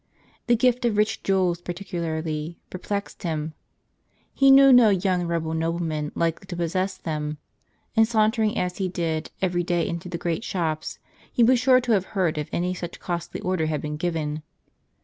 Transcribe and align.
The 0.47 0.55
gift 0.55 0.83
of 0.85 0.97
rich 0.97 1.21
jewels 1.21 1.61
particularly_ 1.61 2.57
perplexed 2.71 3.21
him. 3.21 3.53
He 4.33 4.49
knew 4.49 4.73
no 4.73 4.89
young 4.89 5.27
Roman 5.27 5.59
nobleman 5.59 6.11
likely 6.15 6.47
to 6.47 6.55
possess 6.55 6.97
them; 6.97 7.37
and 7.95 8.07
sauntering, 8.07 8.57
as 8.57 8.77
he 8.77 8.89
did, 8.89 9.29
every 9.43 9.61
day 9.61 9.87
into 9.87 10.09
the 10.09 10.17
great 10.17 10.43
shops, 10.43 10.97
he 11.31 11.43
was 11.43 11.59
sure 11.59 11.79
to 11.81 11.91
have 11.91 12.05
heard 12.17 12.39
if 12.39 12.49
any 12.51 12.73
such 12.73 12.99
costly 12.99 13.41
order 13.41 13.67
had 13.67 13.79
been 13.83 13.97
given. 13.97 14.41